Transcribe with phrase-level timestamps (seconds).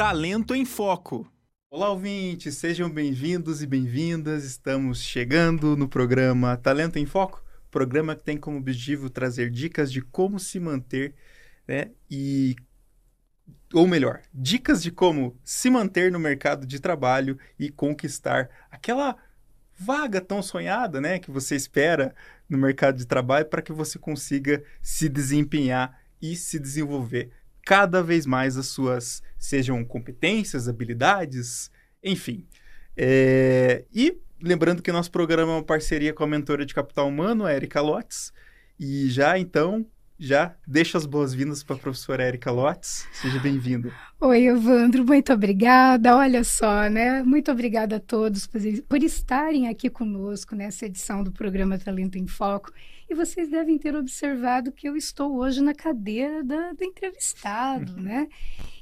[0.00, 1.30] Talento em Foco.
[1.68, 4.44] Olá, ouvintes, sejam bem-vindos e bem-vindas.
[4.44, 10.00] Estamos chegando no programa Talento em Foco, programa que tem como objetivo trazer dicas de
[10.00, 11.14] como se manter,
[11.68, 11.90] né?
[12.10, 12.56] E
[13.74, 19.18] ou melhor, dicas de como se manter no mercado de trabalho e conquistar aquela
[19.78, 22.14] vaga tão sonhada, né, que você espera
[22.48, 27.30] no mercado de trabalho para que você consiga se desempenhar e se desenvolver
[27.70, 31.70] cada vez mais as suas, sejam competências, habilidades,
[32.02, 32.44] enfim.
[32.96, 37.44] É, e lembrando que nosso programa é uma parceria com a mentora de capital humano,
[37.46, 38.32] a Erika Lotz,
[38.76, 39.86] e já então
[40.20, 43.08] já deixa as boas-vindas para a professora Érica Lotz.
[43.10, 43.90] Seja bem-vinda.
[44.20, 46.14] Oi, Evandro, muito obrigada.
[46.14, 47.22] Olha só, né?
[47.22, 52.26] Muito obrigada a todos por, por estarem aqui conosco nessa edição do programa Talento em
[52.26, 52.70] Foco.
[53.08, 58.28] E vocês devem ter observado que eu estou hoje na cadeira da, do entrevistado, né?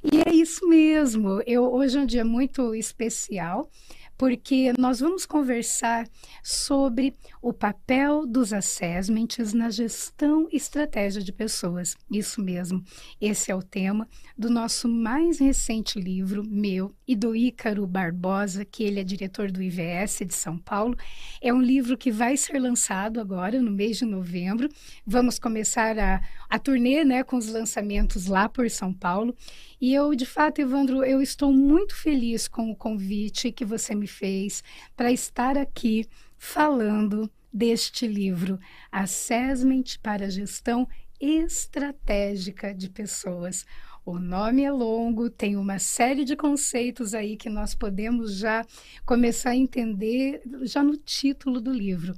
[0.03, 1.41] E é isso mesmo.
[1.47, 3.71] Eu, hoje é um dia muito especial
[4.19, 6.09] porque nós vamos conversar
[6.43, 11.97] sobre o papel dos assessments na gestão e estratégia de pessoas.
[12.11, 12.83] Isso mesmo,
[13.21, 18.83] esse é o tema do nosso mais recente livro, meu e do Ícaro Barbosa, que
[18.83, 20.97] ele é diretor do IVS de São Paulo.
[21.41, 24.69] É um livro que vai ser lançado agora, no mês de novembro.
[25.07, 29.35] Vamos começar a, a turnê né, com os lançamentos lá por São Paulo.
[29.81, 34.09] E eu, de fato, Evandro, eu estou muito feliz com o convite que você me
[34.09, 34.63] fez
[34.97, 36.05] para estar aqui
[36.37, 38.59] falando deste livro,
[38.91, 40.89] Assessment para a Gestão
[41.21, 43.65] Estratégica de Pessoas.
[44.05, 48.67] O nome é longo, tem uma série de conceitos aí que nós podemos já
[49.07, 52.15] começar a entender já no título do livro.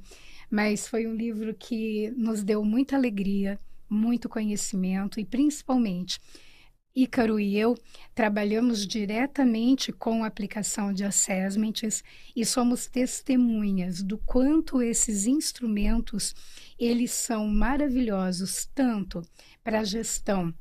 [0.49, 6.19] Mas foi um livro que nos deu muita alegria, muito conhecimento e principalmente
[6.95, 7.77] Ícaro e eu
[8.13, 12.03] trabalhamos diretamente com a aplicação de assessments
[12.35, 16.35] e somos testemunhas do quanto esses instrumentos
[16.77, 19.21] eles são maravilhosos tanto
[19.63, 20.53] para a gestão,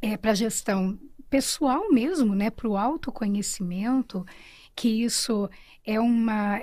[0.00, 0.98] é, para gestão
[1.28, 4.24] pessoal mesmo, né, para o autoconhecimento,
[4.78, 5.50] que isso
[5.84, 6.62] é uma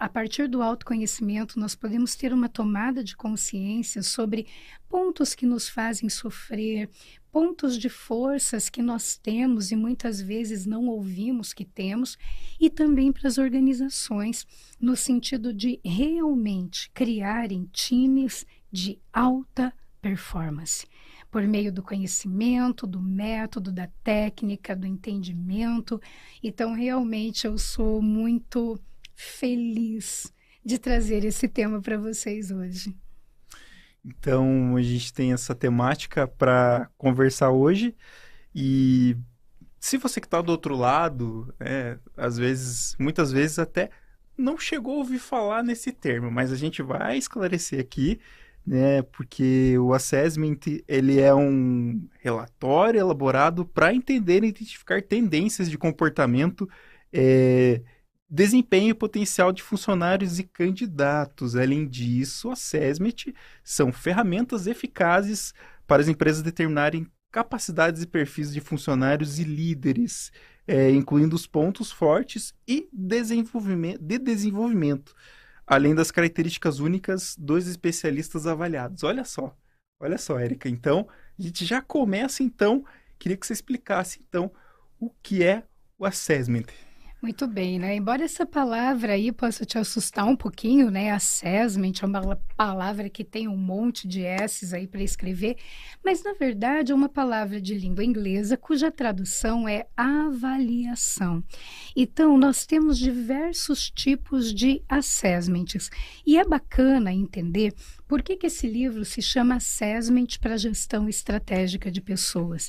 [0.00, 4.48] a partir do autoconhecimento nós podemos ter uma tomada de consciência sobre
[4.88, 6.90] pontos que nos fazem sofrer,
[7.30, 12.18] pontos de forças que nós temos e muitas vezes não ouvimos que temos,
[12.60, 14.44] e também para as organizações,
[14.80, 20.84] no sentido de realmente criarem times de alta performance,
[21.32, 26.00] por meio do conhecimento, do método, da técnica, do entendimento.
[26.42, 28.78] Então, realmente, eu sou muito
[29.14, 30.32] feliz
[30.62, 32.94] de trazer esse tema para vocês hoje.
[34.04, 37.94] Então a gente tem essa temática para conversar hoje
[38.54, 39.16] e
[39.78, 43.90] se você que está do outro lado, é, às vezes, muitas vezes até
[44.36, 48.20] não chegou a ouvir falar nesse termo, mas a gente vai esclarecer aqui,
[48.66, 49.02] né?
[49.02, 56.68] Porque o assessment ele é um relatório elaborado para entender e identificar tendências de comportamento
[57.12, 57.82] é,
[58.32, 61.54] desempenho e potencial de funcionários e candidatos.
[61.54, 65.52] Além disso, a SESMET são ferramentas eficazes
[65.86, 70.32] para as empresas determinarem capacidades e perfis de funcionários e líderes,
[70.66, 75.14] é, incluindo os pontos fortes e desenvolvimento, de desenvolvimento,
[75.72, 79.02] além das características únicas dos especialistas avaliados.
[79.02, 79.56] Olha só,
[79.98, 80.68] olha só, Érica.
[80.68, 82.84] Então, a gente já começa, então,
[83.18, 84.52] queria que você explicasse, então,
[85.00, 85.62] o que é
[85.98, 86.66] o assessment.
[87.22, 87.94] Muito bem, né?
[87.94, 91.12] Embora essa palavra aí possa te assustar um pouquinho, né?
[91.12, 95.56] Assessment é uma palavra que tem um monte de S's aí para escrever,
[96.04, 101.44] mas na verdade é uma palavra de língua inglesa cuja tradução é avaliação.
[101.94, 105.90] Então, nós temos diversos tipos de assessments
[106.26, 107.72] e é bacana entender
[108.08, 112.68] por que, que esse livro se chama Assessment para Gestão Estratégica de Pessoas.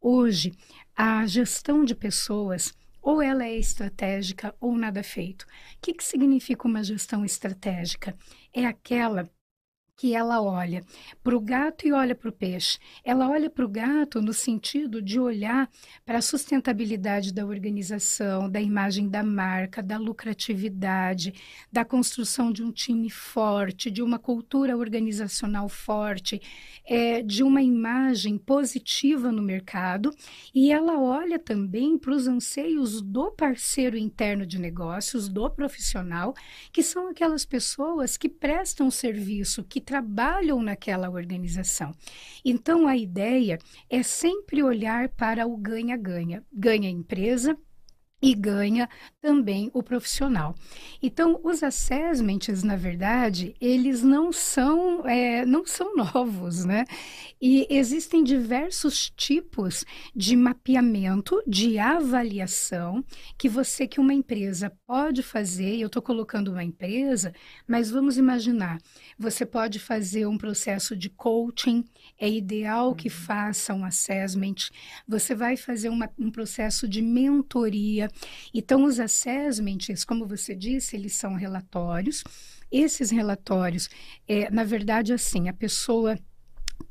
[0.00, 0.52] Hoje,
[0.96, 5.42] a gestão de pessoas ou ela é estratégica ou nada feito.
[5.42, 5.46] O
[5.82, 8.16] que, que significa uma gestão estratégica?
[8.54, 9.28] É aquela
[9.96, 10.84] que ela olha
[11.22, 12.78] para o gato e olha para o peixe.
[13.04, 15.68] Ela olha para o gato no sentido de olhar
[16.04, 21.34] para a sustentabilidade da organização, da imagem da marca, da lucratividade,
[21.70, 26.40] da construção de um time forte, de uma cultura organizacional forte,
[26.84, 30.10] é, de uma imagem positiva no mercado.
[30.54, 36.34] E ela olha também para os anseios do parceiro interno de negócios, do profissional,
[36.72, 41.92] que são aquelas pessoas que prestam serviço, que trabalham naquela organização.
[42.44, 43.58] Então, a ideia
[43.90, 46.42] é sempre olhar para o ganha-ganha.
[46.52, 47.56] Ganha a empresa,
[48.22, 48.88] e ganha
[49.20, 50.54] também o profissional.
[51.02, 56.84] Então, os assessments, na verdade, eles não são, é, não são novos, né?
[57.40, 59.84] E existem diversos tipos
[60.14, 63.04] de mapeamento, de avaliação
[63.36, 65.76] que você, que uma empresa pode fazer.
[65.76, 67.34] Eu estou colocando uma empresa,
[67.66, 68.78] mas vamos imaginar,
[69.18, 71.84] você pode fazer um processo de coaching,
[72.16, 73.14] é ideal que uhum.
[73.14, 74.70] faça um assessment,
[75.08, 78.08] você vai fazer uma, um processo de mentoria,
[78.52, 82.22] então, os assessments, como você disse, eles são relatórios.
[82.70, 83.88] Esses relatórios,
[84.26, 86.18] é, na verdade, assim, a pessoa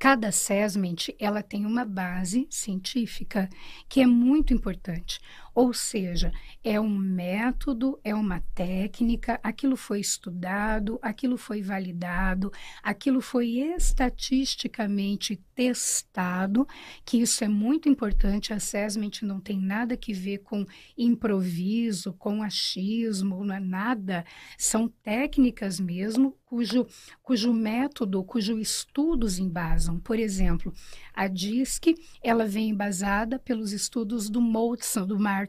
[0.01, 3.50] cada assessment ela tem uma base científica
[3.88, 5.19] que é muito importante.
[5.53, 6.31] Ou seja,
[6.63, 12.51] é um método, é uma técnica, aquilo foi estudado, aquilo foi validado,
[12.81, 16.67] aquilo foi estatisticamente testado,
[17.05, 18.51] que isso é muito importante.
[18.51, 20.65] Assessment não tem nada que ver com
[20.97, 24.25] improviso, com achismo, não é nada.
[24.57, 26.87] São técnicas mesmo, cujo,
[27.21, 29.99] cujo método, cujo estudos embasam.
[29.99, 30.73] Por exemplo,
[31.13, 35.47] a DISC, ela vem embasada pelos estudos do Moulton, do Mar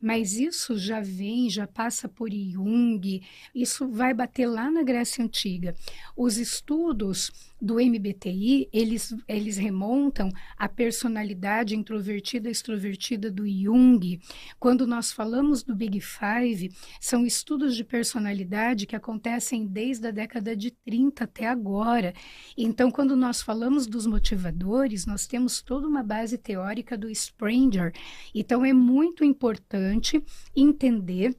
[0.00, 3.22] mas isso já vem, já passa por Jung,
[3.54, 5.74] isso vai bater lá na Grécia Antiga.
[6.16, 14.20] Os estudos do MBTI, eles, eles remontam à personalidade introvertida e extrovertida do Jung.
[14.58, 20.56] Quando nós falamos do Big Five, são estudos de personalidade que acontecem desde a década
[20.56, 22.12] de 30 até agora.
[22.56, 27.92] Então, quando nós falamos dos motivadores, nós temos toda uma base teórica do Springer.
[28.34, 30.22] Então, é muito importante
[30.54, 31.36] entender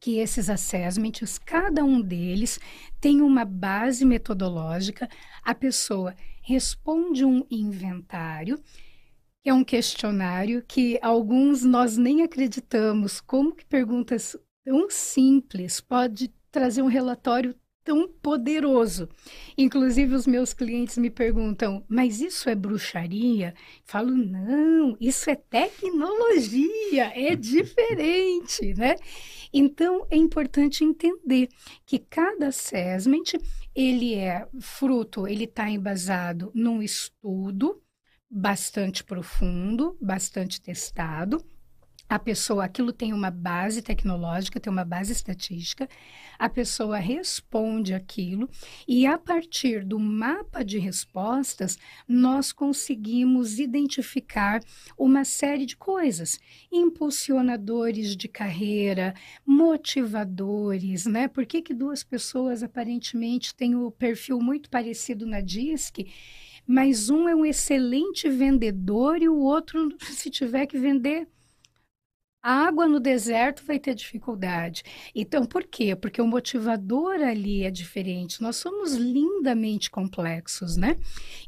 [0.00, 2.58] que esses assessments, cada um deles
[3.00, 5.08] tem uma base metodológica.
[5.44, 8.58] A pessoa responde um inventário,
[9.42, 16.32] que é um questionário que alguns nós nem acreditamos como que perguntas tão simples pode
[16.50, 17.54] trazer um relatório
[17.90, 19.08] tão poderoso.
[19.58, 23.52] Inclusive, os meus clientes me perguntam: mas isso é bruxaria?
[23.84, 28.94] Falo: não, isso é tecnologia, é diferente, né?
[29.52, 31.48] Então, é importante entender
[31.84, 33.24] que cada assessment
[33.74, 37.82] ele é fruto, ele está embasado num estudo
[38.30, 41.44] bastante profundo, bastante testado,
[42.10, 45.88] a pessoa, aquilo tem uma base tecnológica, tem uma base estatística,
[46.36, 48.50] a pessoa responde aquilo
[48.88, 51.78] e a partir do mapa de respostas,
[52.08, 54.60] nós conseguimos identificar
[54.98, 56.40] uma série de coisas,
[56.72, 59.14] impulsionadores de carreira,
[59.46, 61.28] motivadores, né?
[61.28, 66.08] Por que, que duas pessoas aparentemente têm o perfil muito parecido na DISC?
[66.66, 71.28] Mas um é um excelente vendedor e o outro, se tiver que vender
[72.42, 74.82] a água no deserto vai ter dificuldade.
[75.14, 75.94] Então, por quê?
[75.94, 78.42] Porque o motivador ali é diferente.
[78.42, 80.96] Nós somos lindamente complexos, né?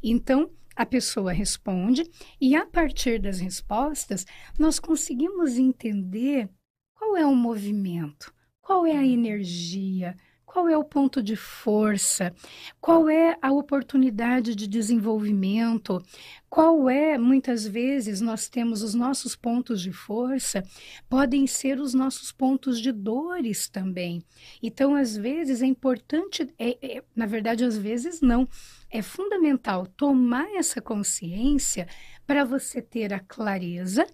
[0.03, 2.03] Então, a pessoa responde
[2.39, 4.25] e a partir das respostas,
[4.57, 6.49] nós conseguimos entender
[6.95, 10.15] qual é o movimento, qual é a energia,
[10.53, 12.31] qual é o ponto de força?
[12.79, 15.99] Qual é a oportunidade de desenvolvimento?
[16.47, 20.63] Qual é, muitas vezes, nós temos os nossos pontos de força,
[21.09, 24.23] podem ser os nossos pontos de dores também.
[24.61, 28.47] Então, às vezes, é importante, é, é, na verdade, às vezes não,
[28.91, 31.87] é fundamental tomar essa consciência
[32.27, 34.05] para você ter a clareza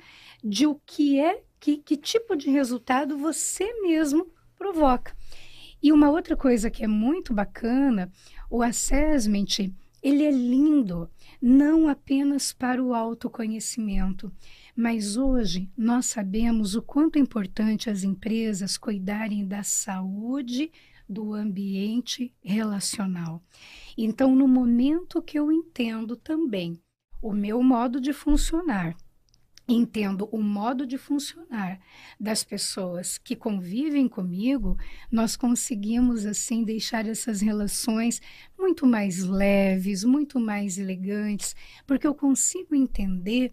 [0.42, 5.14] de o que é, que, que tipo de resultado você mesmo provoca.
[5.82, 8.12] E uma outra coisa que é muito bacana,
[8.50, 9.72] o assessment,
[10.02, 11.10] ele é lindo,
[11.42, 14.32] não apenas para o autoconhecimento,
[14.76, 20.72] mas hoje nós sabemos o quanto é importante as empresas cuidarem da saúde
[21.08, 23.44] do ambiente relacional.
[23.98, 26.80] Então, no momento que eu entendo também
[27.22, 28.96] o meu modo de funcionar,
[29.74, 31.80] entendo o modo de funcionar
[32.20, 34.78] das pessoas que convivem comigo,
[35.12, 38.22] nós conseguimos assim deixar essas relações
[38.58, 43.52] muito mais leves, muito mais elegantes, porque eu consigo entender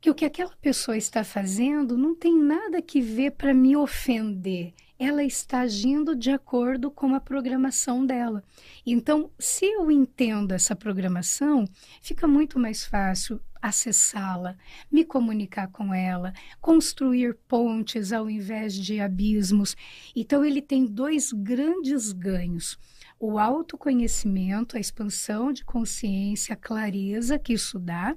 [0.00, 4.74] que o que aquela pessoa está fazendo não tem nada que ver para me ofender
[4.98, 8.42] ela está agindo de acordo com a programação dela.
[8.84, 11.66] Então, se eu entendo essa programação,
[12.00, 14.56] fica muito mais fácil acessá-la,
[14.90, 19.76] me comunicar com ela, construir pontes ao invés de abismos.
[20.14, 22.78] Então, ele tem dois grandes ganhos.
[23.18, 28.14] o autoconhecimento, a expansão de consciência, a clareza que isso dá,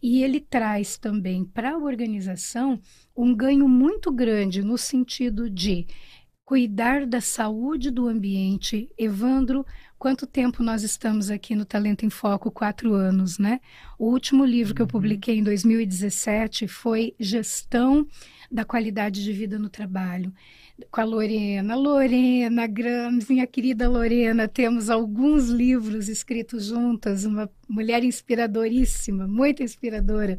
[0.00, 2.80] e ele traz também para a organização
[3.16, 5.86] um ganho muito grande no sentido de
[6.44, 8.88] cuidar da saúde do ambiente.
[8.96, 9.66] Evandro,
[9.98, 12.50] quanto tempo nós estamos aqui no Talento em Foco?
[12.50, 13.60] Quatro anos, né?
[13.98, 14.90] O último livro que eu uhum.
[14.90, 18.06] publiquei em 2017 foi Gestão
[18.50, 20.32] da Qualidade de Vida no Trabalho
[20.90, 21.74] com a Lorena.
[21.74, 30.36] Lorena Grams, minha querida Lorena, temos alguns livros escritos juntas, uma mulher inspiradoríssima, muito inspiradora.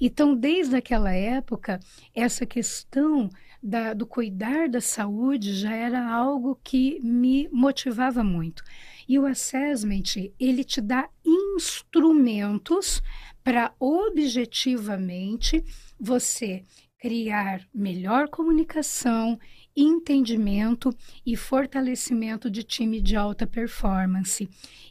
[0.00, 1.80] Então, desde aquela época,
[2.14, 3.30] essa questão
[3.66, 8.62] da, do cuidar da saúde já era algo que me motivava muito.
[9.08, 13.02] E o assessment, ele te dá instrumentos
[13.42, 15.64] para objetivamente
[15.98, 16.62] você
[16.98, 19.38] criar melhor comunicação,
[19.76, 20.94] entendimento
[21.24, 24.48] e fortalecimento de time de alta performance.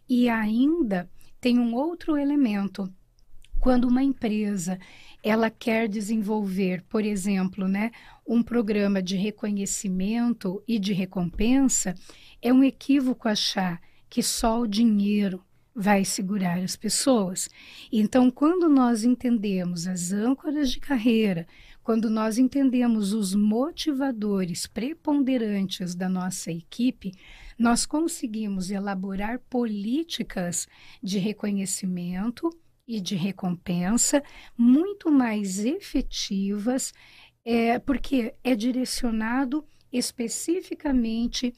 [0.07, 2.91] E ainda tem um outro elemento.
[3.59, 4.77] Quando uma empresa
[5.23, 7.89] ela quer desenvolver, por exemplo, né,
[8.25, 11.93] um programa de reconhecimento e de recompensa,
[12.41, 15.43] é um equívoco achar que só o dinheiro
[15.75, 17.49] vai segurar as pessoas.
[17.91, 21.45] Então, quando nós entendemos as âncoras de carreira,
[21.83, 27.11] quando nós entendemos os motivadores preponderantes da nossa equipe,
[27.59, 30.67] nós conseguimos elaborar políticas
[31.03, 32.49] de reconhecimento
[32.87, 34.23] e de recompensa
[34.57, 36.93] muito mais efetivas,
[37.45, 41.53] é, porque é direcionado especificamente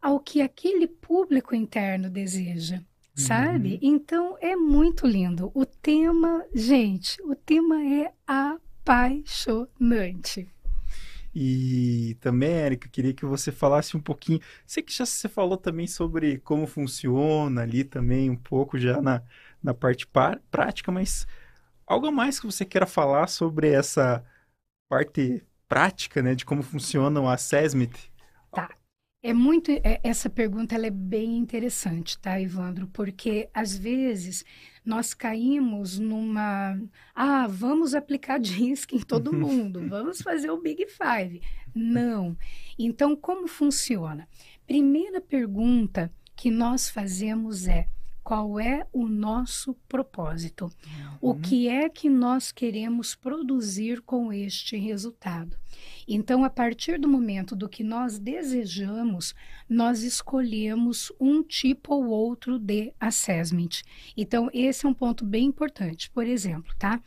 [0.00, 2.80] ao que aquele público interno deseja
[3.16, 3.74] sabe?
[3.74, 3.78] Uhum.
[3.80, 5.52] Então é muito lindo.
[5.54, 10.46] O tema, gente, o tema é a apaixonante.
[11.34, 14.40] E também, Érica, queria que você falasse um pouquinho.
[14.66, 19.22] Sei que já você falou também sobre como funciona ali também, um pouco já na,
[19.62, 20.06] na parte
[20.50, 21.26] prática, mas
[21.86, 24.24] algo mais que você queira falar sobre essa
[24.88, 27.90] parte prática, né, de como funciona o assessment?
[28.50, 28.70] Tá.
[29.22, 32.86] É muito é, essa pergunta ela é bem interessante, tá, Ivandro?
[32.88, 34.44] Porque às vezes
[34.84, 36.78] nós caímos numa
[37.14, 41.40] ah, vamos aplicar DISC em todo mundo, vamos fazer o Big Five.
[41.74, 42.36] Não.
[42.78, 44.28] Então, como funciona?
[44.66, 47.86] Primeira pergunta que nós fazemos é
[48.24, 50.64] qual é o nosso propósito?
[50.64, 51.18] Uhum.
[51.20, 55.56] O que é que nós queremos produzir com este resultado?
[56.08, 59.34] Então, a partir do momento do que nós desejamos,
[59.68, 63.82] nós escolhemos um tipo ou outro de assessment.
[64.16, 66.10] Então, esse é um ponto bem importante.
[66.10, 67.02] Por exemplo, tá?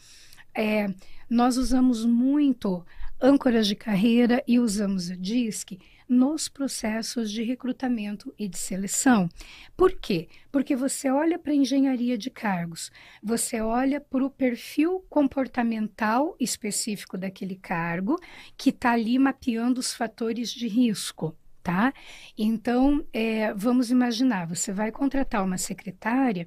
[0.56, 0.88] É,
[1.28, 2.86] nós usamos muito
[3.20, 9.30] âncoras de carreira e usamos o DISC nos processos de recrutamento e de seleção.
[9.76, 10.28] Por quê?
[10.52, 17.18] Porque você olha para a engenharia de cargos, você olha para o perfil comportamental específico
[17.18, 18.20] daquele cargo,
[18.56, 21.36] que está ali mapeando os fatores de risco
[21.68, 21.94] tá?
[22.38, 26.46] Então, é, vamos imaginar, você vai contratar uma secretária,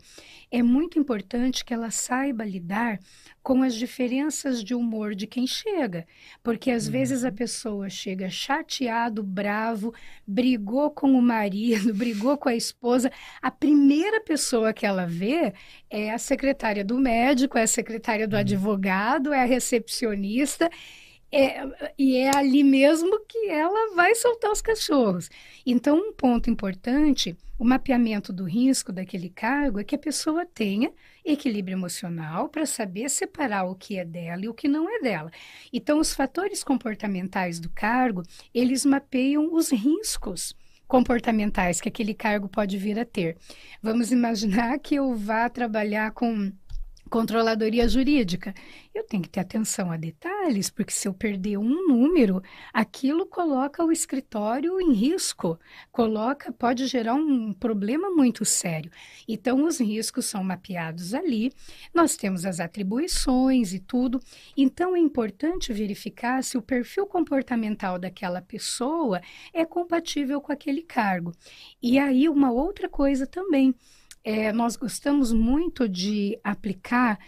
[0.51, 2.99] é muito importante que ela saiba lidar
[3.43, 6.07] com as diferenças de humor de quem chega,
[6.43, 6.93] porque às uhum.
[6.93, 9.93] vezes a pessoa chega chateado, bravo,
[10.27, 13.13] brigou com o marido, brigou com a esposa,
[13.43, 15.53] a primeira pessoa que ela vê
[15.91, 18.41] é a secretária do médico, é a secretária do uhum.
[18.41, 20.71] advogado, é a recepcionista,
[21.33, 25.31] é, e é ali mesmo que ela vai soltar os cachorros.
[25.65, 30.93] Então, um ponto importante, o mapeamento do risco daquele cargo é que a pessoa tenha
[31.25, 35.31] equilíbrio emocional para saber separar o que é dela e o que não é dela.
[35.73, 38.23] Então, os fatores comportamentais do cargo,
[38.53, 40.55] eles mapeiam os riscos
[40.89, 43.37] comportamentais que aquele cargo pode vir a ter.
[43.81, 46.51] Vamos imaginar que eu vá trabalhar com
[47.11, 48.55] controladoria jurídica.
[48.95, 52.41] Eu tenho que ter atenção a detalhes, porque se eu perder um número,
[52.73, 55.59] aquilo coloca o escritório em risco,
[55.91, 58.91] coloca, pode gerar um problema muito sério.
[59.29, 61.53] Então, os riscos são mapeados ali,
[61.93, 64.21] nós temos as atribuições e tudo.
[64.57, 69.21] Então, é importante verificar se o perfil comportamental daquela pessoa
[69.53, 71.33] é compatível com aquele cargo.
[71.83, 73.75] E aí, uma outra coisa também
[74.23, 77.19] é, nós gostamos muito de aplicar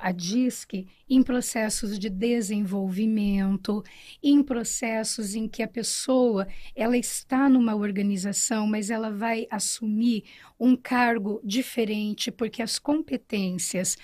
[0.00, 3.82] a DISC em processos de desenvolvimento,
[4.22, 10.24] em processos em que a pessoa ela está numa organização, mas ela vai assumir
[10.60, 13.96] um cargo diferente porque as competências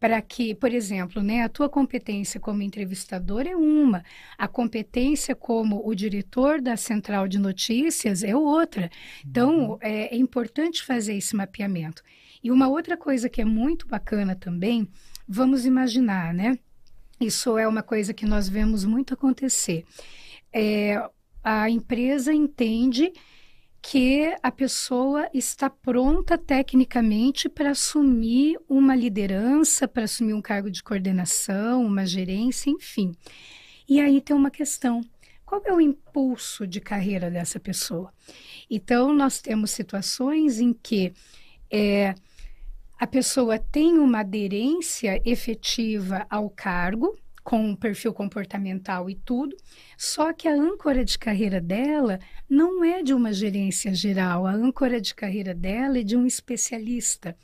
[0.00, 4.02] para que, por exemplo, né, a tua competência como entrevistador é uma,
[4.38, 8.90] a competência como o diretor da central de notícias é outra.
[9.24, 9.78] Então, uhum.
[9.82, 12.02] é, é importante fazer esse mapeamento.
[12.42, 14.88] E uma outra coisa que é muito bacana também,
[15.28, 16.58] vamos imaginar, né?
[17.20, 19.84] Isso é uma coisa que nós vemos muito acontecer.
[20.50, 20.98] É,
[21.44, 23.12] a empresa entende
[23.82, 30.82] que a pessoa está pronta tecnicamente para assumir uma liderança, para assumir um cargo de
[30.82, 33.12] coordenação, uma gerência, enfim.
[33.88, 35.00] E aí tem uma questão:
[35.44, 38.12] qual é o impulso de carreira dessa pessoa?
[38.70, 41.12] Então, nós temos situações em que
[41.70, 42.14] é,
[42.98, 49.56] a pessoa tem uma aderência efetiva ao cargo, com um perfil comportamental e tudo,
[49.96, 52.18] só que a âncora de carreira dela
[52.48, 57.36] não é de uma gerência geral, a âncora de carreira dela é de um especialista.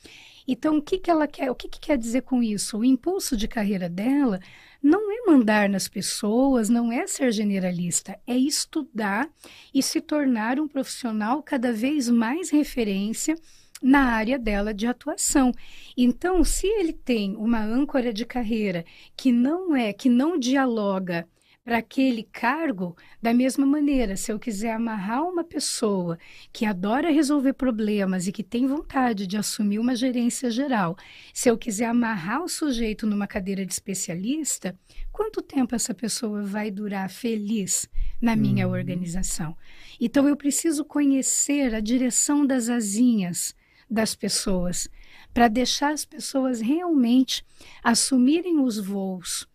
[0.46, 1.50] Então, o que, que ela quer?
[1.50, 2.78] O que, que quer dizer com isso?
[2.78, 4.38] O impulso de carreira dela
[4.82, 9.28] não é mandar nas pessoas, não é ser generalista, é estudar
[9.74, 13.36] e se tornar um profissional cada vez mais referência
[13.82, 15.52] na área dela de atuação.
[15.96, 18.84] Então, se ele tem uma âncora de carreira
[19.16, 21.28] que não é, que não dialoga
[21.66, 26.16] para aquele cargo, da mesma maneira, se eu quiser amarrar uma pessoa
[26.52, 30.96] que adora resolver problemas e que tem vontade de assumir uma gerência geral,
[31.34, 34.78] se eu quiser amarrar o sujeito numa cadeira de especialista,
[35.10, 37.88] quanto tempo essa pessoa vai durar feliz
[38.22, 38.74] na minha uhum.
[38.74, 39.56] organização?
[40.00, 43.56] Então eu preciso conhecer a direção das asinhas
[43.88, 44.88] das pessoas,
[45.32, 47.44] para deixar as pessoas realmente
[47.82, 49.48] assumirem os voos,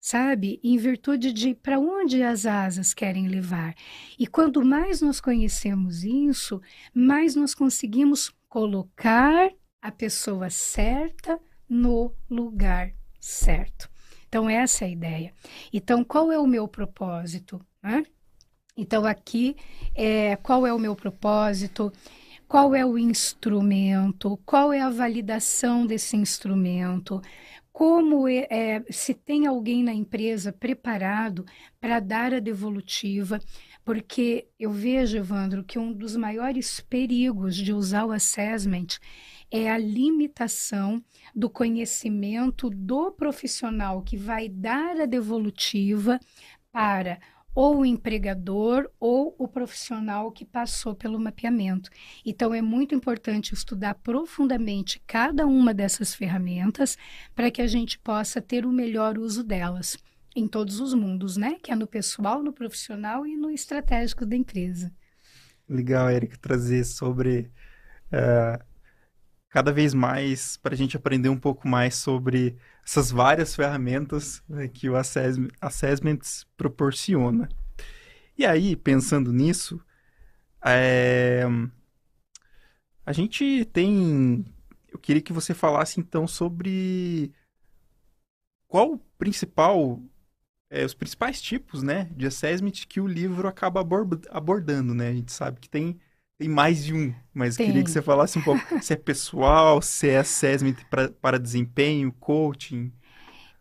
[0.00, 0.60] sabe?
[0.62, 3.74] Em virtude de para onde as asas querem levar.
[4.18, 6.60] E quanto mais nós conhecemos isso,
[6.94, 9.50] mais nós conseguimos colocar
[9.82, 11.38] a pessoa certa
[11.68, 13.90] no lugar certo.
[14.28, 15.32] Então, essa é a ideia.
[15.72, 17.60] Então, qual é o meu propósito?
[17.82, 18.04] Né?
[18.76, 19.56] Então, aqui,
[19.94, 21.92] é, qual é o meu propósito?
[22.48, 27.20] Qual é o instrumento, qual é a validação desse instrumento,
[27.72, 31.44] como é, é, se tem alguém na empresa preparado
[31.78, 33.38] para dar a devolutiva,
[33.84, 38.98] porque eu vejo, Evandro, que um dos maiores perigos de usar o assessment
[39.50, 46.18] é a limitação do conhecimento do profissional que vai dar a devolutiva
[46.72, 47.20] para
[47.56, 51.88] ou o empregador ou o profissional que passou pelo mapeamento.
[52.24, 56.98] Então, é muito importante estudar profundamente cada uma dessas ferramentas
[57.34, 59.96] para que a gente possa ter o melhor uso delas
[60.36, 61.56] em todos os mundos, né?
[61.62, 64.92] Que é no pessoal, no profissional e no estratégico da empresa.
[65.66, 67.50] Legal, Eric, trazer sobre
[68.12, 68.62] uh,
[69.56, 74.68] cada vez mais para a gente aprender um pouco mais sobre essas várias ferramentas né,
[74.68, 77.48] que o assessment, Assessments proporciona.
[78.36, 79.80] E aí, pensando nisso,
[80.62, 81.44] é...
[83.06, 84.44] a gente tem.
[84.92, 87.32] Eu queria que você falasse então sobre
[88.68, 90.02] qual o principal,
[90.68, 93.80] é, os principais tipos, né, de assessment que o livro acaba
[94.28, 95.08] abordando, né?
[95.08, 95.98] A gente sabe que tem
[96.38, 97.66] tem mais de um, mas Tem.
[97.66, 102.12] queria que você falasse um pouco se é pessoal, se é assessment pra, para desempenho,
[102.12, 102.92] coaching.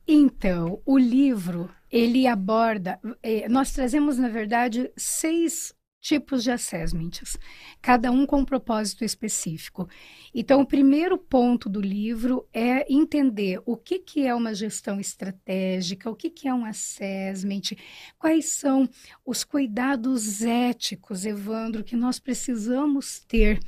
[0.07, 5.73] Então, o livro, ele aborda, eh, nós trazemos, na verdade, seis
[6.05, 7.35] tipos de assessments,
[7.81, 9.89] cada um com um propósito específico.
[10.35, 16.07] Então, o primeiro ponto do livro é entender o que, que é uma gestão estratégica,
[16.07, 17.75] o que, que é um assessment,
[18.19, 18.87] quais são
[19.25, 23.59] os cuidados éticos, Evandro, que nós precisamos ter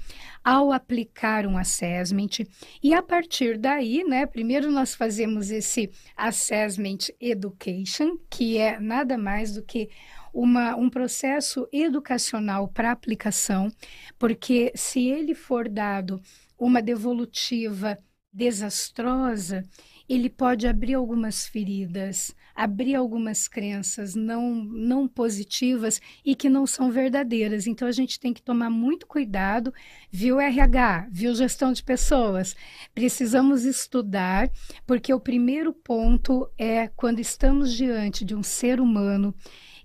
[0.43, 2.45] ao aplicar um assessment.
[2.83, 9.53] E a partir daí, né, primeiro nós fazemos esse assessment education, que é nada mais
[9.53, 9.89] do que
[10.37, 13.71] uma, um processo educacional para aplicação,
[14.19, 16.21] porque se ele for dado
[16.59, 17.97] uma devolutiva
[18.31, 19.63] desastrosa,
[20.07, 26.91] ele pode abrir algumas feridas, abrir algumas crenças não, não positivas e que não são
[26.91, 27.65] verdadeiras.
[27.65, 29.73] Então a gente tem que tomar muito cuidado,
[30.11, 32.55] viu RH, viu gestão de pessoas.
[32.93, 34.51] Precisamos estudar,
[34.85, 39.33] porque o primeiro ponto é quando estamos diante de um ser humano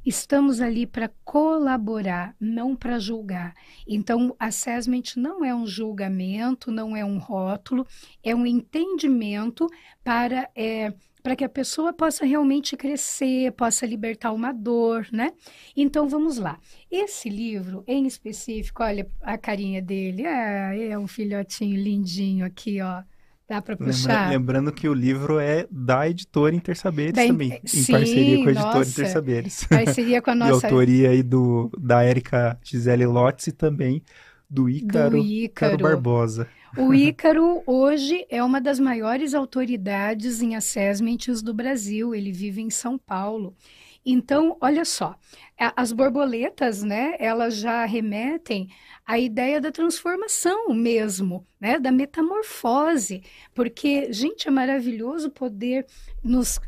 [0.05, 3.55] Estamos ali para colaborar, não para julgar.
[3.87, 7.87] Então, assessment não é um julgamento, não é um rótulo,
[8.23, 9.69] é um entendimento
[10.03, 10.51] para.
[10.55, 15.33] É, para que a pessoa possa realmente crescer, possa libertar uma dor, né?
[15.77, 16.59] Então vamos lá.
[16.91, 23.05] Esse livro, em específico, olha a carinha dele, é, é um filhotinho lindinho aqui, ó
[23.53, 24.31] Dá para puxar?
[24.31, 28.53] lembrando que o livro é da editora Intersaberes da, também, sim, em parceria com a
[28.53, 29.65] editora nossa, Intersaberes.
[29.65, 30.59] Parceria com a nossa...
[30.61, 34.03] De autoria aí do, da Érica Gisele Lotz e também
[34.49, 35.75] do Ícaro, do Ícaro.
[35.75, 36.49] Ícaro Barbosa.
[36.79, 42.15] O Ícaro hoje é uma das maiores autoridades em assessments do Brasil.
[42.15, 43.55] Ele vive em São Paulo.
[44.05, 45.17] Então, olha só,
[45.57, 48.69] as borboletas, né, elas já remetem
[49.07, 53.23] à ideia da transformação mesmo, né, da metamorfose,
[53.55, 55.87] porque, gente, é maravilhoso poder
[56.23, 56.59] nos,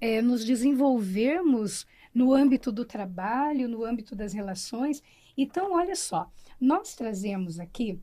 [0.00, 5.02] é, nos desenvolvermos no âmbito do trabalho, no âmbito das relações.
[5.36, 6.30] Então, olha só,
[6.60, 8.00] nós trazemos aqui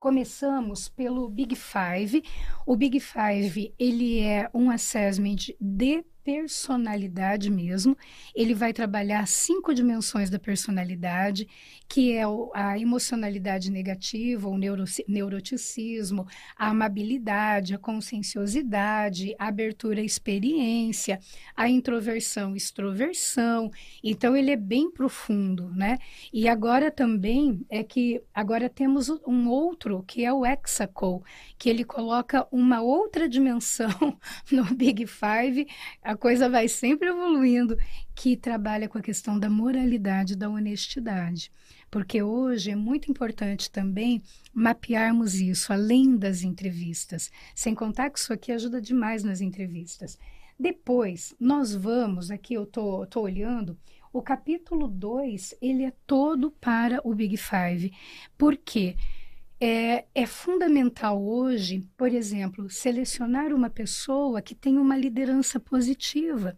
[0.00, 2.22] Começamos pelo Big Five.
[2.64, 7.96] O Big Five, ele é um assessment de personalidade mesmo.
[8.34, 11.48] Ele vai trabalhar cinco dimensões da personalidade,
[11.88, 20.04] que é a emocionalidade negativa, o neuro, neuroticismo, a amabilidade, a conscienciosidade, a abertura à
[20.04, 21.18] experiência,
[21.56, 23.70] a introversão, extroversão.
[24.04, 25.96] Então ele é bem profundo, né?
[26.30, 31.22] E agora também é que agora temos um outro que é o Hexacle,
[31.56, 33.88] que ele coloca uma outra dimensão
[34.52, 35.66] no Big Five,
[36.02, 37.78] a coisa vai sempre evoluindo,
[38.14, 41.50] que trabalha com a questão da moralidade, da honestidade.
[41.90, 47.30] Porque hoje é muito importante também mapearmos isso, além das entrevistas.
[47.54, 50.18] Sem contar que isso aqui ajuda demais nas entrevistas.
[50.58, 53.78] Depois, nós vamos, aqui eu tô, tô olhando,
[54.12, 57.92] o capítulo 2, ele é todo para o Big Five.
[58.36, 58.96] Por quê?
[58.96, 59.17] Porque
[59.60, 66.56] é, é, fundamental hoje, por exemplo, selecionar uma pessoa que tem uma liderança positiva.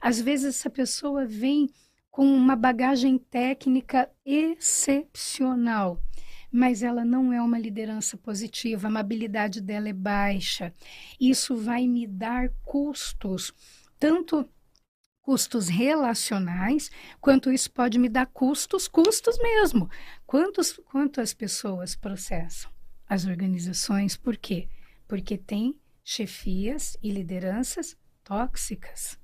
[0.00, 1.70] Às vezes, essa pessoa vem
[2.10, 6.02] com uma bagagem técnica excepcional,
[6.50, 10.74] mas ela não é uma liderança positiva, a amabilidade dela é baixa.
[11.20, 13.52] Isso vai me dar custos,
[13.98, 14.48] tanto
[15.22, 19.88] custos relacionais, quanto isso pode me dar custos, custos mesmo.
[20.26, 22.70] Quantos, quanto as pessoas processam?
[23.08, 24.68] As organizações, por quê?
[25.06, 29.18] Porque tem chefias e lideranças tóxicas.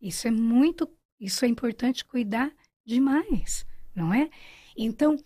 [0.00, 0.88] Isso é muito,
[1.20, 2.52] isso é importante cuidar
[2.84, 4.30] demais, não é?
[4.76, 5.16] Então,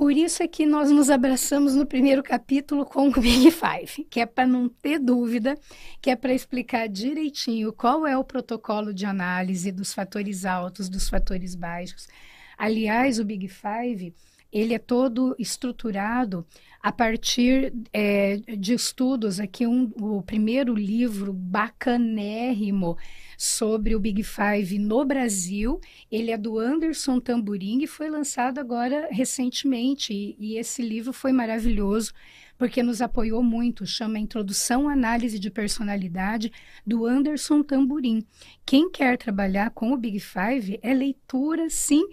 [0.00, 4.18] por isso é que nós nos abraçamos no primeiro capítulo com o Big Five, que
[4.18, 5.58] é para não ter dúvida,
[6.00, 11.06] que é para explicar direitinho qual é o protocolo de análise dos fatores altos, dos
[11.10, 12.08] fatores baixos.
[12.56, 14.14] Aliás, o Big Five,
[14.52, 16.46] ele é todo estruturado
[16.82, 19.38] a partir é, de estudos.
[19.38, 22.96] Aqui, um, o primeiro livro bacanérrimo
[23.36, 25.80] sobre o Big Five no Brasil.
[26.10, 30.12] Ele é do Anderson Tamburing e foi lançado agora recentemente.
[30.12, 32.12] E, e esse livro foi maravilhoso
[32.56, 33.86] porque nos apoiou muito.
[33.86, 36.52] Chama Introdução à Análise de Personalidade
[36.86, 38.22] do Anderson Tamburim.
[38.66, 42.06] Quem quer trabalhar com o Big Five é leitura, sim,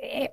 [0.00, 0.32] é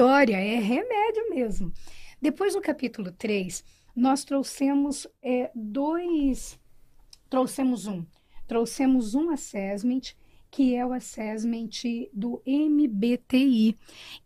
[0.00, 1.72] obrigatória, é remédio mesmo.
[2.20, 3.62] Depois, no capítulo 3,
[3.94, 6.58] nós trouxemos é, dois.
[7.28, 8.04] Trouxemos um
[8.50, 10.16] trouxemos um assessment
[10.50, 11.70] que é o assessment
[12.12, 13.76] do MBTI,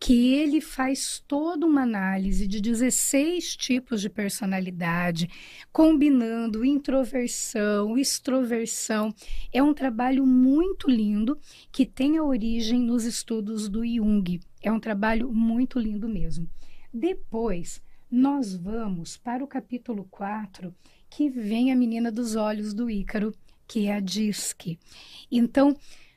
[0.01, 5.29] que ele faz toda uma análise de 16 tipos de personalidade,
[5.73, 9.15] combinando introversão, extroversão.
[9.53, 11.39] É um trabalho muito lindo
[11.71, 14.41] que tem a origem nos estudos do Jung.
[14.63, 16.49] É um trabalho muito lindo mesmo.
[16.93, 20.75] Depois, nós vamos para o capítulo 4,
[21.11, 23.35] que vem a menina dos olhos do Ícaro
[23.67, 24.79] que é a DISC.
[25.31, 25.75] Então,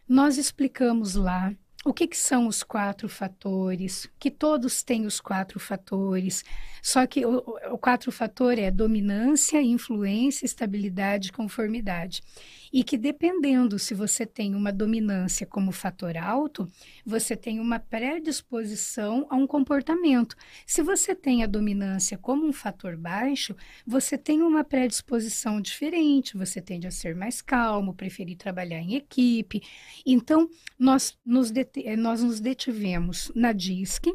[0.07, 1.53] nós explicamos lá
[1.85, 6.43] o que, que, são os quatro fatores, que todos têm os quatro fatores,
[6.81, 7.37] só que o,
[7.71, 12.21] o quatro fator é dominância, influência, estabilidade e conformidade
[12.71, 16.69] e que dependendo se você tem uma dominância como fator alto,
[17.05, 20.35] você tem uma predisposição a um comportamento.
[20.65, 26.61] Se você tem a dominância como um fator baixo, você tem uma predisposição diferente, você
[26.61, 29.61] tende a ser mais calmo, preferir trabalhar em equipe.
[30.05, 34.07] Então, nós nos, eh, nós nos detivemos na DISC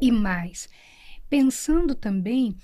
[0.00, 0.68] e mais,
[1.28, 2.56] pensando também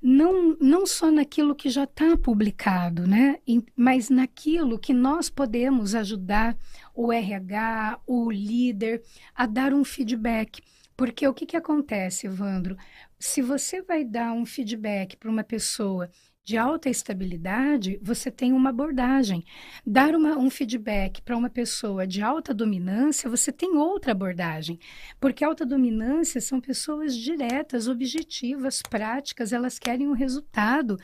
[0.00, 3.38] não, não só naquilo que já está publicado, né?
[3.76, 6.56] mas naquilo que nós podemos ajudar
[6.94, 9.02] o RH, o líder,
[9.34, 10.62] a dar um feedback.
[10.96, 12.76] Porque o que, que acontece, Evandro?
[13.18, 16.10] Se você vai dar um feedback para uma pessoa
[16.48, 19.44] de alta estabilidade, você tem uma abordagem.
[19.86, 24.80] Dar uma, um feedback para uma pessoa de alta dominância, você tem outra abordagem.
[25.20, 30.96] Porque alta dominância são pessoas diretas, objetivas, práticas, elas querem um resultado.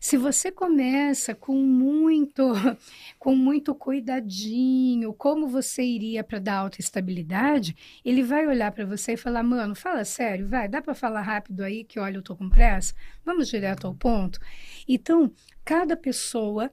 [0.00, 2.52] Se você começa com muito,
[3.18, 9.14] com muito cuidadinho, como você iria para dar alta estabilidade, ele vai olhar para você
[9.14, 12.36] e falar: mano, fala sério, vai, dá para falar rápido aí que olha, eu tô
[12.36, 12.94] com pressa?
[13.24, 14.38] Vamos direto ao ponto.
[14.94, 15.32] Então,
[15.64, 16.70] cada pessoa,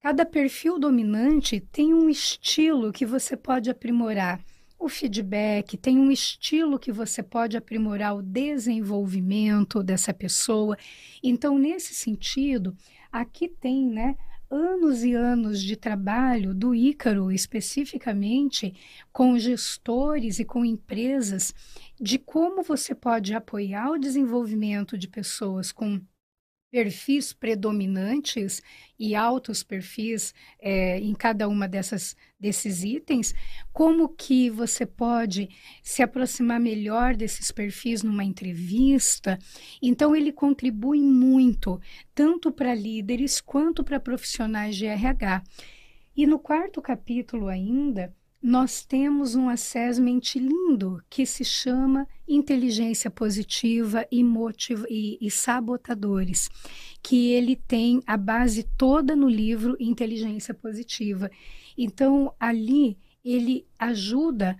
[0.00, 4.42] cada perfil dominante tem um estilo que você pode aprimorar.
[4.78, 10.78] O feedback tem um estilo que você pode aprimorar o desenvolvimento dessa pessoa.
[11.22, 12.74] Então, nesse sentido,
[13.12, 14.16] aqui tem, né,
[14.50, 18.74] anos e anos de trabalho do Ícaro, especificamente
[19.12, 21.54] com gestores e com empresas,
[22.00, 26.00] de como você pode apoiar o desenvolvimento de pessoas com
[26.72, 28.62] perfis predominantes
[28.98, 33.32] e altos perfis é, em cada uma dessas desses itens,
[33.72, 35.48] como que você pode
[35.80, 39.38] se aproximar melhor desses perfis numa entrevista?
[39.80, 41.80] Então ele contribui muito,
[42.14, 45.42] tanto para líderes quanto para profissionais de RH.
[46.16, 54.04] E no quarto capítulo ainda, nós temos um assessment lindo que se chama inteligência positiva
[54.10, 54.24] e,
[54.90, 56.48] e, e sabotadores,
[57.00, 61.30] que ele tem a base toda no livro Inteligência Positiva.
[61.78, 64.58] Então, ali ele ajuda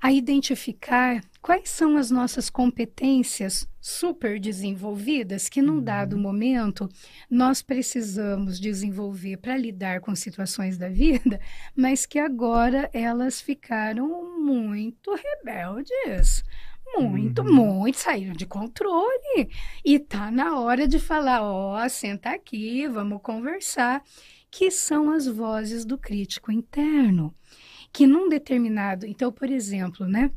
[0.00, 6.22] a identificar quais são as nossas competências super desenvolvidas que num dado uhum.
[6.22, 6.88] momento
[7.30, 11.40] nós precisamos desenvolver para lidar com situações da vida,
[11.72, 16.42] mas que agora elas ficaram muito rebeldes.
[16.96, 17.54] Muito, uhum.
[17.54, 19.48] muito, saíram de controle.
[19.84, 24.02] E tá na hora de falar, ó, oh, senta aqui, vamos conversar,
[24.50, 27.32] que são as vozes do crítico interno
[27.92, 30.30] que num determinado, então, por exemplo, né?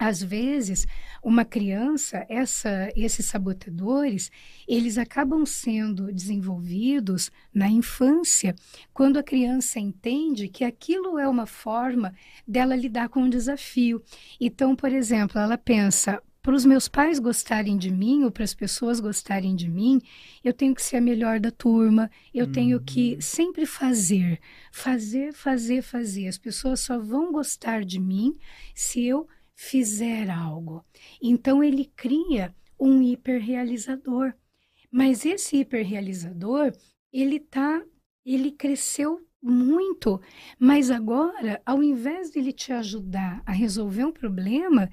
[0.00, 0.86] Às vezes,
[1.22, 4.30] uma criança, essa, esses sabotadores,
[4.66, 8.54] eles acabam sendo desenvolvidos na infância,
[8.94, 12.14] quando a criança entende que aquilo é uma forma
[12.48, 14.02] dela lidar com um desafio.
[14.40, 18.54] Então, por exemplo, ela pensa: para os meus pais gostarem de mim ou para as
[18.54, 20.00] pessoas gostarem de mim,
[20.42, 22.52] eu tenho que ser a melhor da turma, eu uhum.
[22.52, 23.20] tenho que uhum.
[23.20, 24.40] sempre fazer,
[24.72, 26.26] fazer, fazer, fazer.
[26.26, 28.38] As pessoas só vão gostar de mim
[28.74, 29.28] se eu
[29.60, 30.82] fizer algo.
[31.20, 34.32] Então ele cria um hiperrealizador.
[34.90, 36.72] Mas esse hiperrealizador,
[37.12, 37.84] ele tá,
[38.24, 40.18] ele cresceu muito,
[40.58, 44.90] mas agora, ao invés de ele te ajudar a resolver um problema,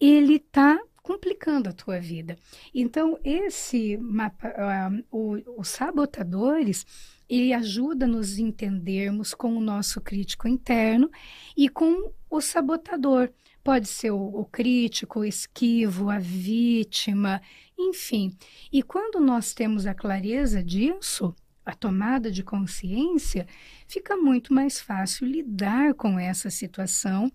[0.00, 2.38] ele está complicando a tua vida.
[2.74, 6.86] Então, esse mapa, uh, o, os sabotadores,
[7.28, 11.10] ele ajuda nos entendermos com o nosso crítico interno
[11.54, 13.30] e com o sabotador.
[13.66, 17.42] Pode ser o, o crítico, o esquivo, a vítima,
[17.76, 18.32] enfim.
[18.72, 23.44] E quando nós temos a clareza disso, a tomada de consciência,
[23.88, 27.28] fica muito mais fácil lidar com essa situação,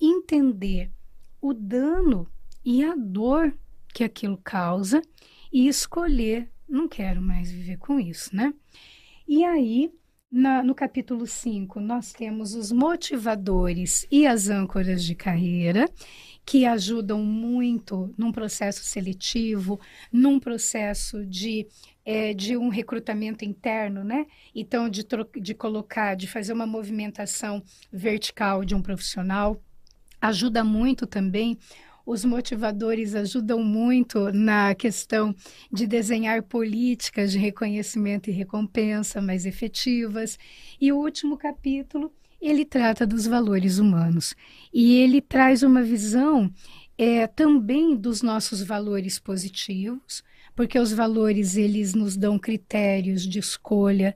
[0.00, 0.88] entender
[1.40, 2.28] o dano
[2.64, 3.52] e a dor
[3.92, 5.02] que aquilo causa
[5.52, 8.54] e escolher, não quero mais viver com isso, né?
[9.26, 9.92] E aí,
[10.32, 15.86] na, no capítulo 5, nós temos os motivadores e as âncoras de carreira,
[16.44, 19.78] que ajudam muito num processo seletivo,
[20.10, 21.66] num processo de
[22.04, 24.26] é, de um recrutamento interno, né?
[24.54, 25.06] Então, de,
[25.40, 29.62] de colocar, de fazer uma movimentação vertical de um profissional.
[30.20, 31.58] Ajuda muito também
[32.04, 35.34] os motivadores ajudam muito na questão
[35.72, 40.38] de desenhar políticas de reconhecimento e recompensa mais efetivas.
[40.80, 44.34] E o último capítulo, ele trata dos valores humanos.
[44.72, 46.52] E ele traz uma visão
[46.98, 50.22] é, também dos nossos valores positivos,
[50.54, 54.14] porque os valores eles nos dão critérios de escolha.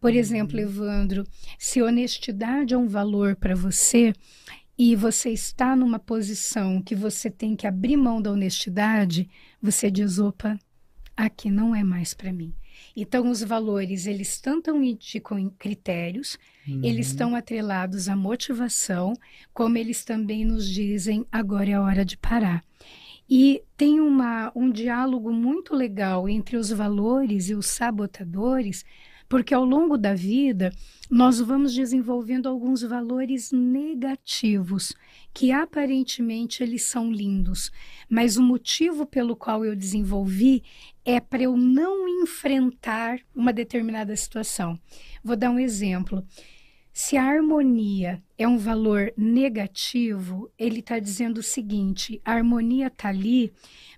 [0.00, 0.16] Por uhum.
[0.16, 1.24] exemplo, Evandro,
[1.58, 4.12] se honestidade é um valor para você
[4.78, 9.28] e você está numa posição que você tem que abrir mão da honestidade,
[9.60, 10.56] você diz, opa,
[11.16, 12.54] aqui não é mais para mim.
[12.96, 16.80] Então, os valores, eles tanto indicam critérios, uhum.
[16.84, 19.14] eles estão atrelados à motivação,
[19.52, 22.64] como eles também nos dizem, agora é a hora de parar.
[23.28, 28.84] E tem uma, um diálogo muito legal entre os valores e os sabotadores,
[29.28, 30.72] porque ao longo da vida
[31.10, 34.94] nós vamos desenvolvendo alguns valores negativos
[35.32, 37.70] que aparentemente eles são lindos,
[38.08, 40.62] mas o motivo pelo qual eu desenvolvi
[41.04, 44.78] é para eu não enfrentar uma determinada situação.
[45.22, 46.24] Vou dar um exemplo.
[47.00, 53.08] Se a harmonia é um valor negativo, ele está dizendo o seguinte: a harmonia está
[53.08, 53.52] ali,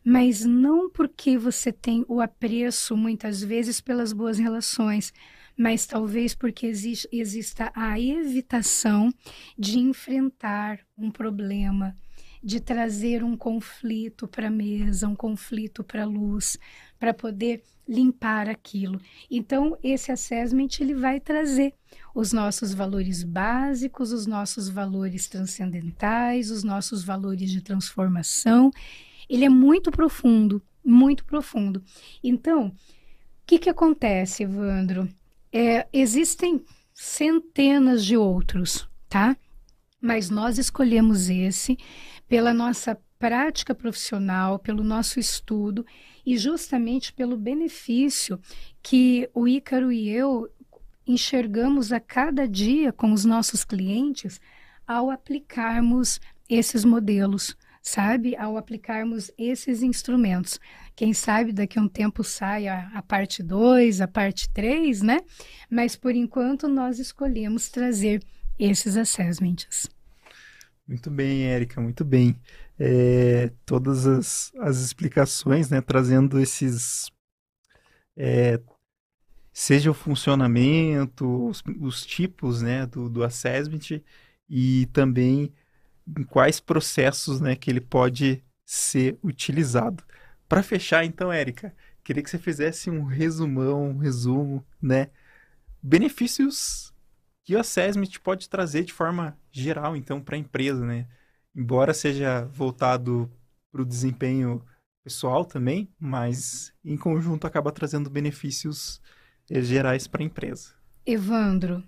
[0.04, 5.14] mas não porque você tem o apreço, muitas vezes, pelas boas relações,
[5.56, 9.10] mas talvez porque existe, exista a evitação
[9.58, 11.96] de enfrentar um problema,
[12.44, 16.58] de trazer um conflito para a mesa, um conflito para a luz,
[17.00, 19.00] para poder limpar aquilo.
[19.28, 21.74] Então, esse assessment ele vai trazer
[22.14, 28.70] os nossos valores básicos, os nossos valores transcendentais, os nossos valores de transformação.
[29.28, 31.82] Ele é muito profundo, muito profundo.
[32.22, 32.72] Então, o
[33.46, 35.08] que, que acontece, Evandro?
[35.52, 36.62] É, existem
[36.94, 39.36] centenas de outros, tá?
[40.00, 41.76] Mas nós escolhemos esse
[42.28, 45.84] pela nossa prática profissional, pelo nosso estudo
[46.24, 48.40] e justamente pelo benefício
[48.82, 50.50] que o Ícaro e eu
[51.06, 54.40] enxergamos a cada dia com os nossos clientes
[54.86, 58.34] ao aplicarmos esses modelos, sabe?
[58.36, 60.58] Ao aplicarmos esses instrumentos.
[60.96, 65.20] Quem sabe daqui a um tempo sai a, a parte 2, a parte 3, né?
[65.70, 68.22] Mas por enquanto nós escolhemos trazer
[68.58, 69.90] esses assessments.
[70.88, 72.34] Muito bem, Érica, muito bem
[72.82, 77.10] é, todas as, as explicações, né, trazendo esses.
[78.16, 78.58] É,
[79.52, 84.00] seja o funcionamento, os, os, tipos né, do, do assessment
[84.48, 85.52] e também
[86.18, 90.02] em quais processos né, que ele pode ser utilizado.
[90.48, 95.10] Para fechar, então, Érica, queria que você fizesse um resumão, um resumo, né?
[95.82, 96.94] Benefícios
[97.44, 101.06] que o assessment pode trazer de forma geral, então, para a empresa, né?
[101.54, 103.30] Embora seja voltado
[103.70, 104.64] para o desempenho
[105.02, 109.00] pessoal também, mas em conjunto acaba trazendo benefícios
[109.48, 110.74] eh, gerais para a empresa.
[111.06, 111.82] Evandro,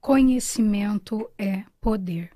[0.00, 2.30] conhecimento é poder.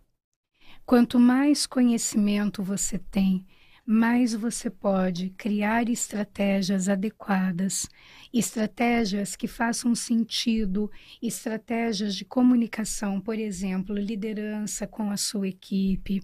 [0.85, 3.47] Quanto mais conhecimento você tem,
[3.85, 7.89] mais você pode criar estratégias adequadas,
[8.33, 10.91] estratégias que façam sentido,
[11.21, 16.21] estratégias de comunicação, por exemplo, liderança com a sua equipe,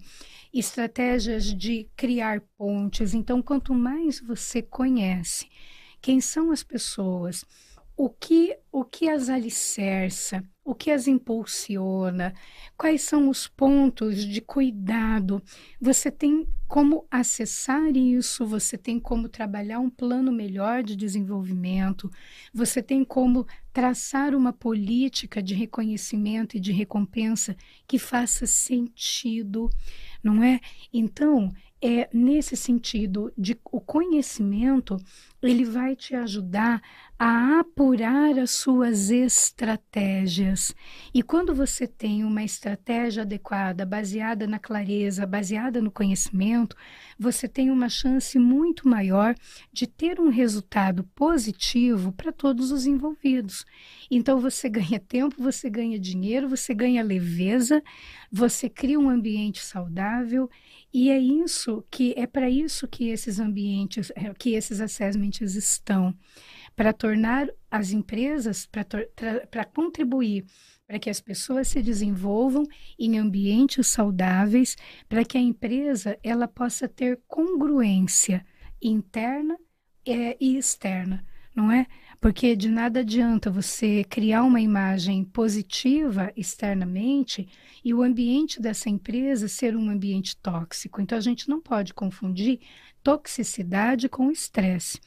[0.53, 3.13] estratégias de criar pontes.
[3.13, 5.49] Então, quanto mais você conhece
[6.01, 7.43] quem são as pessoas,
[7.99, 12.33] o que, o que as alicerça, o que as impulsiona,
[12.77, 15.43] quais são os pontos de cuidado.
[15.81, 22.09] Você tem como acessar isso, você tem como trabalhar um plano melhor de desenvolvimento,
[22.53, 27.53] você tem como traçar uma política de reconhecimento e de recompensa
[27.85, 29.69] que faça sentido,
[30.23, 30.61] não é?
[30.93, 34.97] Então, é nesse sentido de o conhecimento,
[35.41, 36.81] ele vai te ajudar
[37.17, 40.73] a apurar as suas estratégias.
[41.13, 46.75] E quando você tem uma estratégia adequada, baseada na clareza, baseada no conhecimento,
[47.17, 49.35] você tem uma chance muito maior
[49.71, 53.65] de ter um resultado positivo para todos os envolvidos.
[54.09, 57.81] Então você ganha tempo, você ganha dinheiro, você ganha leveza,
[58.31, 60.49] você cria um ambiente saudável
[60.93, 66.13] e é isso que é para isso que esses ambientes, que esses assessments estão
[66.75, 68.67] para tornar as empresas,
[69.51, 70.45] para contribuir
[70.89, 72.65] para que as pessoas se desenvolvam
[72.97, 74.75] em ambientes saudáveis,
[75.07, 78.43] para que a empresa ela possa ter congruência
[78.81, 79.55] interna
[80.03, 81.23] é, e externa,
[81.55, 81.85] não é?
[82.19, 87.47] Porque de nada adianta você criar uma imagem positiva externamente
[87.83, 91.01] e o ambiente dessa empresa ser um ambiente tóxico.
[91.01, 92.59] Então a gente não pode confundir
[93.01, 94.99] toxicidade com estresse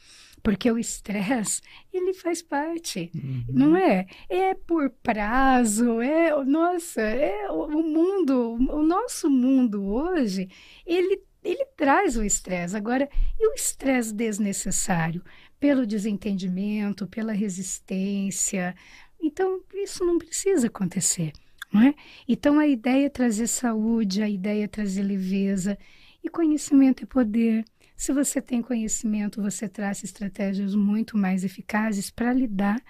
[0.43, 3.45] porque o estresse ele faz parte, uhum.
[3.47, 4.05] não é?
[4.27, 10.49] É por prazo, é nossa, é o mundo, o nosso mundo hoje,
[10.85, 12.75] ele ele traz o estresse.
[12.75, 15.23] Agora, e o estresse desnecessário?
[15.59, 18.75] Pelo desentendimento, pela resistência.
[19.21, 21.33] Então, isso não precisa acontecer.
[21.71, 21.95] Não é?
[22.27, 25.77] Então, a ideia é trazer saúde, a ideia é trazer leveza.
[26.23, 27.65] E conhecimento é poder.
[27.95, 32.81] Se você tem conhecimento, você traz estratégias muito mais eficazes para lidar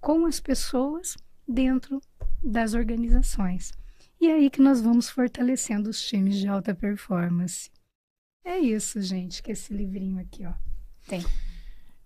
[0.00, 1.16] com as pessoas
[1.46, 2.00] dentro
[2.42, 3.72] das organizações.
[4.20, 7.70] E é aí que nós vamos fortalecendo os times de alta performance.
[8.48, 10.54] É isso, gente, que esse livrinho aqui, ó,
[11.06, 11.22] tem.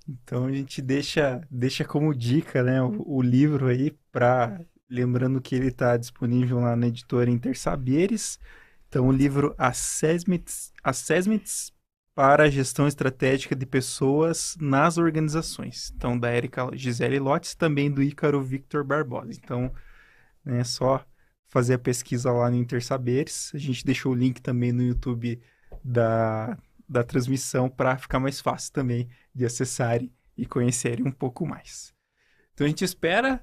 [0.08, 4.60] Então a gente deixa, deixa como dica, né, o, o livro aí para
[4.90, 8.40] lembrando que ele está disponível lá na editora Intersaberes.
[8.88, 11.72] Então o livro Assessments, Assessments
[12.12, 15.92] para a gestão estratégica de pessoas nas organizações.
[15.94, 19.30] Então, da Erika Gisele Lotes, também do Ícaro Victor Barbosa.
[19.32, 19.72] Então,
[20.44, 21.06] é né, só
[21.48, 23.52] fazer a pesquisa lá no Intersaberes.
[23.54, 25.40] A gente deixou o link também no YouTube
[25.82, 26.56] da,
[26.88, 31.92] da transmissão para ficar mais fácil também de acessarem e conhecerem um pouco mais.
[32.54, 33.42] Então, a gente espera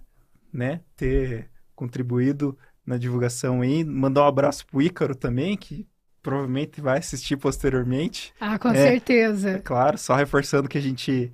[0.51, 3.83] né, ter contribuído na divulgação aí.
[3.83, 5.87] Mandar um abraço pro Ícaro também, que
[6.21, 8.33] provavelmente vai assistir posteriormente.
[8.39, 9.51] Ah, com é, certeza.
[9.51, 11.31] É claro, só reforçando que a gente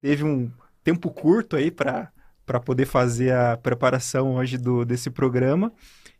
[0.00, 0.50] teve um
[0.82, 2.12] tempo curto aí para
[2.46, 5.72] para poder fazer a preparação hoje do, desse programa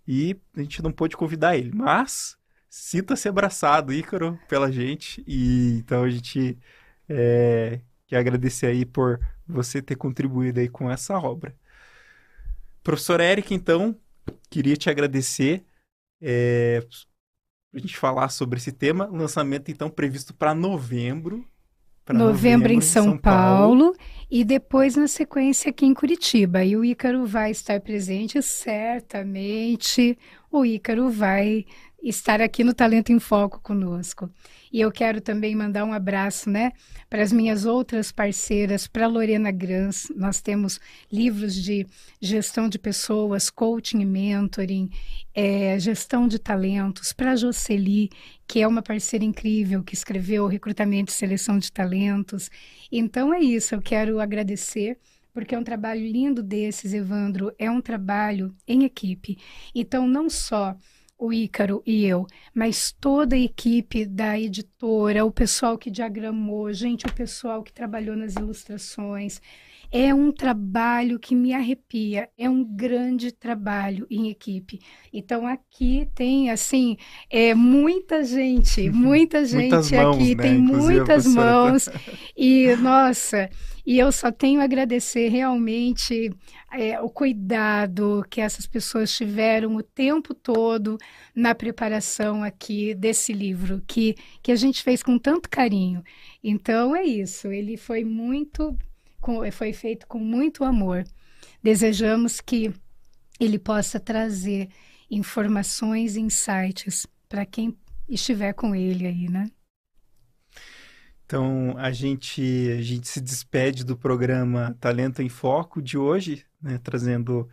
[0.07, 2.37] e a gente não pôde convidar ele, mas
[2.77, 6.59] sinta-se abraçado, Ícaro, pela gente e então a gente
[7.09, 11.55] é, quer agradecer aí por você ter contribuído aí com essa obra.
[12.83, 13.97] Professor Eric, então,
[14.51, 15.65] queria te agradecer
[16.21, 16.83] é,
[17.75, 19.07] a gente falar sobre esse tema.
[19.07, 21.45] Lançamento, então, previsto para novembro.
[22.09, 23.97] Novembro, novembro, em São, São Paulo, Paulo,
[24.31, 26.63] e depois na sequência aqui em Curitiba.
[26.63, 30.17] E o Ícaro vai estar presente, certamente.
[30.57, 31.67] O Ícaro vai
[32.03, 34.31] estar aqui no Talento em Foco conosco.
[34.73, 36.73] E eu quero também mandar um abraço, né,
[37.11, 40.07] para as minhas outras parceiras, para Lorena Grans.
[40.17, 40.81] Nós temos
[41.13, 41.87] livros de
[42.23, 44.89] gestão de pessoas, coaching e mentoring,
[45.35, 48.09] é, gestão de talentos, para a Jocely,
[48.49, 52.51] que é uma parceira incrível, que escreveu Recrutamento e Seleção de Talentos.
[52.91, 54.97] Então é isso, eu quero agradecer
[55.37, 59.37] porque é um trabalho lindo desses, Evandro, é um trabalho em equipe.
[59.75, 60.75] Então, não só
[61.19, 67.05] o Ícaro e eu, mas toda a equipe da editora, o pessoal que diagramou, gente,
[67.05, 69.39] o pessoal que trabalhou nas ilustrações.
[69.99, 74.79] É um trabalho que me arrepia, é um grande trabalho em equipe.
[75.11, 76.99] Então aqui tem assim,
[77.31, 80.43] é muita gente, muita gente aqui, né?
[80.43, 81.89] tem Inclusive muitas mãos.
[82.39, 83.49] E nossa,
[83.87, 86.31] e eu só tenho a agradecer realmente
[86.73, 90.99] é, o cuidado que essas pessoas tiveram o tempo todo
[91.35, 96.03] na preparação aqui desse livro, que, que a gente fez com tanto carinho.
[96.45, 98.77] Então é isso, ele foi muito,
[99.53, 101.05] foi feito com muito amor.
[101.63, 102.73] Desejamos que
[103.39, 104.69] ele possa trazer
[105.11, 107.77] informações e insights para quem
[108.09, 109.51] estiver com ele aí, né?
[111.25, 112.41] Então, a gente,
[112.79, 117.49] a gente se despede do programa Talento em Foco de hoje, né, trazendo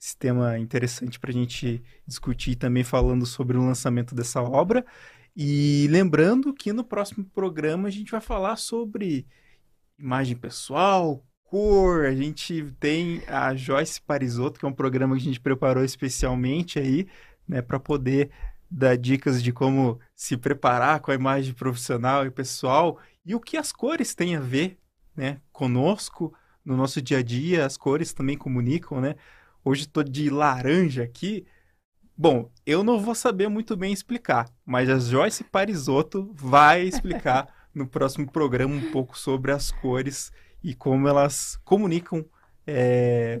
[0.00, 4.84] esse tema interessante para a gente discutir também falando sobre o lançamento dessa obra.
[5.36, 9.26] E lembrando que no próximo programa a gente vai falar sobre
[9.98, 12.06] imagem pessoal, cor.
[12.06, 16.78] A gente tem a Joyce Parisotto, que é um programa que a gente preparou especialmente
[16.78, 17.08] aí,
[17.46, 18.30] né, para poder
[18.70, 23.56] dar dicas de como se preparar com a imagem profissional e pessoal e o que
[23.56, 24.78] as cores têm a ver,
[25.16, 26.34] né, conosco,
[26.64, 29.16] no nosso dia a dia, as cores também comunicam, né?
[29.64, 31.46] Hoje estou de laranja aqui.
[32.16, 37.86] Bom, eu não vou saber muito bem explicar, mas a Joyce Parisotto vai explicar no
[37.86, 42.24] próximo programa um pouco sobre as cores e como elas comunicam
[42.66, 43.40] é,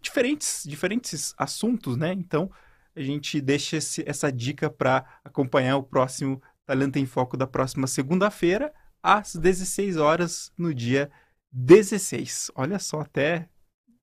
[0.00, 2.12] diferentes, diferentes assuntos, né?
[2.12, 2.50] Então,
[2.94, 7.86] a gente deixa esse, essa dica para acompanhar o próximo Talento em Foco da próxima
[7.86, 11.10] segunda-feira, às 16 horas, no dia
[11.52, 12.50] 16.
[12.54, 13.48] Olha só, até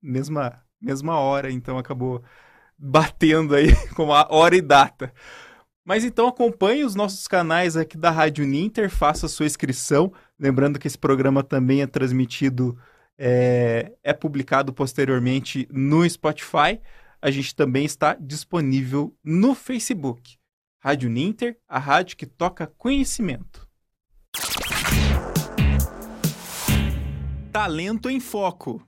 [0.02, 2.22] mesma, mesma hora, então acabou
[2.78, 5.12] batendo aí com a hora e data.
[5.84, 10.10] Mas então acompanhe os nossos canais aqui da Rádio Ninter, faça sua inscrição.
[10.38, 12.78] Lembrando que esse programa também é transmitido,
[13.18, 16.80] é, é publicado posteriormente no Spotify.
[17.20, 20.38] A gente também está disponível no Facebook.
[20.80, 23.68] Rádio Ninter, a rádio que toca conhecimento.
[27.52, 28.82] Talento em Foco.